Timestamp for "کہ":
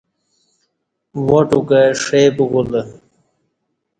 1.69-1.79